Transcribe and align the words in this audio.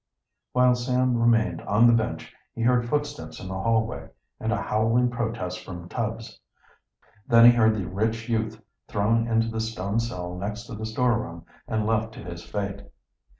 While 0.53 0.73
Sam 0.73 1.15
remained 1.15 1.61
on 1.61 1.85
the 1.85 1.93
bench 1.93 2.33
he 2.55 2.63
heard 2.63 2.89
footsteps 2.89 3.39
in 3.39 3.49
the 3.49 3.53
hallway 3.53 4.09
and 4.39 4.51
a 4.51 4.59
howling 4.59 5.11
protest 5.11 5.63
from 5.63 5.87
Tubbs. 5.89 6.39
Then 7.27 7.45
he 7.45 7.51
heard 7.51 7.75
the 7.75 7.85
rich 7.87 8.27
youth 8.27 8.59
thrown 8.87 9.27
into 9.27 9.49
the 9.49 9.61
stone 9.61 9.99
cell 9.99 10.33
next 10.35 10.63
to 10.63 10.73
the 10.73 10.87
storeroom 10.87 11.45
and 11.67 11.85
left 11.85 12.15
to 12.15 12.23
his 12.23 12.41
fate. 12.43 12.81